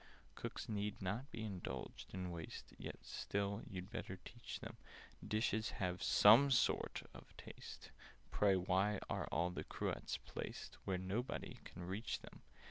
"Cooks 0.33 0.67
need 0.67 0.99
not 0.99 1.29
be 1.29 1.43
indulged 1.43 2.11
in 2.11 2.31
waste; 2.31 2.73
Yet 2.79 2.97
still 3.05 3.61
you'd 3.69 3.91
better 3.91 4.17
teach 4.25 4.59
them 4.59 4.77
Dishes 5.23 5.67
should 5.67 5.75
have 5.75 6.01
some 6.01 6.49
sort 6.49 7.03
of 7.13 7.37
taste. 7.37 7.91
Pray, 8.31 8.55
why 8.55 8.97
are 9.11 9.27
all 9.27 9.51
the 9.51 9.63
cruets 9.63 10.17
placed 10.17 10.73
Where 10.85 10.97
nobody 10.97 11.59
can 11.65 11.83
reach 11.83 12.19
them? 12.21 12.41